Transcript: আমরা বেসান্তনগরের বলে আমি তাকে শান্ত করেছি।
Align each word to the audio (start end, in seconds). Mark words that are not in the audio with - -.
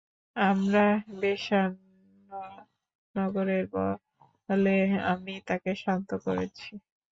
আমরা 0.35 0.85
বেসান্তনগরের 1.21 1.63
বলে 3.73 4.77
আমি 5.11 5.33
তাকে 5.47 5.71
শান্ত 5.83 6.09
করেছি। 6.25 6.69